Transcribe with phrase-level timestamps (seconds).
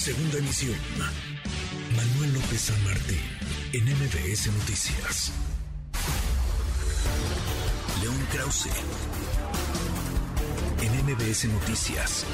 [0.00, 0.78] Segunda emisión.
[1.94, 3.20] Manuel López San Martín,
[3.74, 5.30] en MBS Noticias.
[8.00, 8.70] León Krause,
[10.80, 12.26] en MBS Noticias.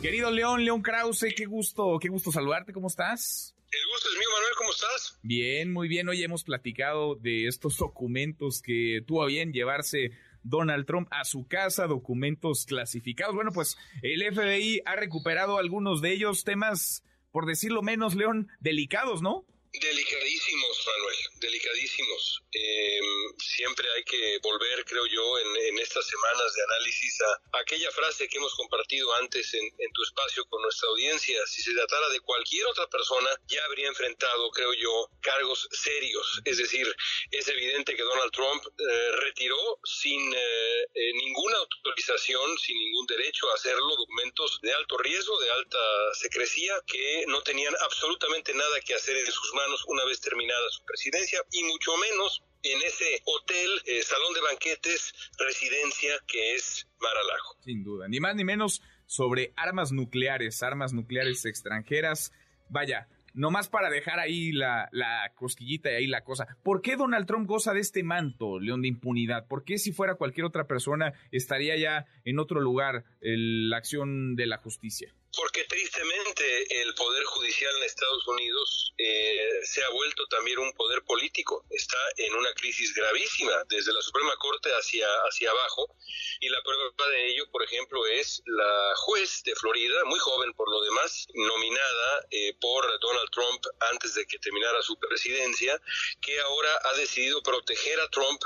[0.00, 3.54] Querido León, León Krause, qué gusto, qué gusto saludarte, ¿cómo estás?
[3.70, 5.18] El gusto es mío, Manuel, ¿cómo estás?
[5.22, 6.08] Bien, muy bien.
[6.08, 10.12] Hoy hemos platicado de estos documentos que tuvo bien llevarse
[10.44, 13.34] Donald Trump a su casa, documentos clasificados.
[13.34, 19.22] Bueno, pues el FBI ha recuperado algunos de ellos, temas, por decirlo menos, León, delicados,
[19.22, 19.44] ¿no?
[19.80, 22.42] Delicadísimos, Manuel, delicadísimos.
[22.52, 23.00] Eh,
[23.38, 28.38] siempre hay que volver, creo yo, en, estas semanas de análisis a aquella frase que
[28.38, 31.44] hemos compartido antes en, tu espacio con nuestra audiencia.
[31.46, 36.40] Si se tratara de cualquier otra persona, ya habría enfrentado, creo yo, cargos serios.
[36.44, 36.86] Es decir,
[37.32, 43.54] es evidente que Donald Trump eh, retiró sin eh, ninguna autorización, sin ningún derecho a
[43.54, 49.16] hacerlo, documentos de alto riesgo, de alta secrecía, que no tenían absolutamente nada que hacer
[49.16, 54.02] en sus manos una vez terminada su presidencia y mucho menos en ese hotel, eh,
[54.02, 57.62] salón de banquetes, residencia que es Mar-a-Lago.
[57.62, 62.32] Sin duda, ni más ni menos sobre armas nucleares, armas nucleares extranjeras.
[62.70, 66.46] Vaya, nomás para dejar ahí la, la, cosquillita y ahí la cosa.
[66.62, 69.46] ¿Por qué Donald Trump goza de este manto, León, de impunidad?
[69.46, 74.46] ¿Por qué si fuera cualquier otra persona estaría ya en otro lugar la acción de
[74.46, 75.14] la justicia?
[75.36, 81.02] Porque tristemente el poder judicial en Estados Unidos eh, se ha vuelto también un poder
[81.04, 81.64] político.
[81.70, 85.96] Está en una crisis gravísima desde la Suprema Corte hacia, hacia abajo.
[86.40, 90.70] Y la prueba de ello, por ejemplo, es la juez de Florida, muy joven por
[90.70, 95.80] lo demás, nominada eh, por Donald Trump antes de que terminara su presidencia,
[96.20, 98.40] que ahora ha decidido proteger a Trump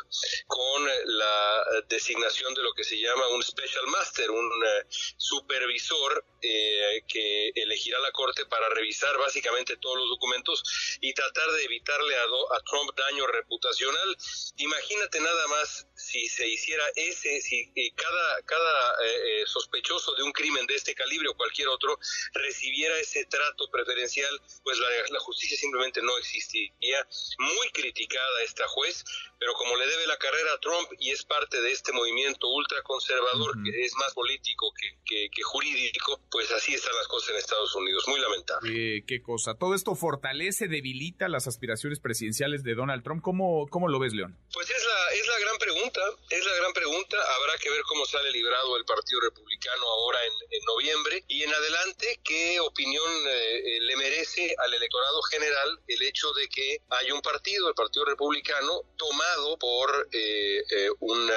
[0.47, 6.78] con la designación de lo que se llama un Special Master, un eh, supervisor eh,
[7.07, 10.63] que elegirá la Corte para revisar básicamente todos los documentos
[11.01, 14.17] y tratar de evitarle a, a Trump daño reputacional.
[14.57, 20.33] Imagínate nada más si se hiciera ese, si eh, cada, cada eh, sospechoso de un
[20.33, 21.99] crimen de este calibre o cualquier otro
[22.33, 27.07] recibiera ese trato preferencial, pues la, la justicia simplemente no existiría.
[27.39, 29.05] Muy criticada esta juez,
[29.39, 33.55] pero como le debe la carrera a Trump y es parte de este movimiento ultraconservador
[33.65, 34.73] que es más político
[35.05, 38.05] que, que, jurídico, pues así están las cosas en Estados Unidos.
[38.09, 39.05] Muy lamentable.
[39.07, 39.55] ¿Qué cosa?
[39.55, 43.23] ¿Todo esto fortalece, debilita las aspiraciones presidenciales de Donald Trump?
[43.23, 44.39] ¿Cómo, cómo lo ves, León?
[44.53, 47.17] Pues es la, es la gran pregunta, es la gran pregunta.
[47.37, 52.21] Habrá que ver cómo sale librado el Partido Republicano ahora en, noviembre y en adelante
[52.23, 57.23] qué opinión eh, eh, le merece al electorado general el hecho de que hay un
[57.23, 59.25] partido, el Partido Republicano, toma
[59.59, 61.35] por eh, eh, una,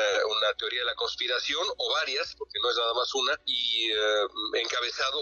[0.58, 4.62] teoría de la conspiración o varias, porque no es nada más una, y eh,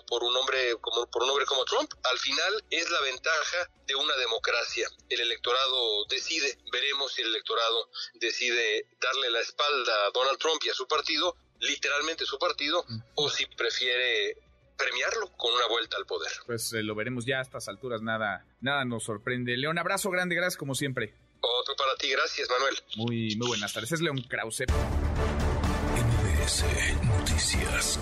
[0.07, 1.91] por un hombre como por un hombre como Trump.
[2.03, 4.87] Al final es la ventaja de una democracia.
[5.09, 10.69] El electorado decide, veremos si el electorado decide darle la espalda a Donald Trump y
[10.69, 14.37] a su partido, literalmente su partido, o si prefiere
[14.77, 16.31] premiarlo con una vuelta al poder.
[16.45, 19.57] Pues lo veremos ya a estas alturas, nada, nada nos sorprende.
[19.57, 21.13] León, abrazo grande, gracias como siempre.
[21.41, 22.77] Otro para ti, gracias Manuel.
[22.95, 24.65] Muy, muy buenas tardes, es León Krause.
[25.95, 26.63] MBS
[27.03, 27.99] Noticias.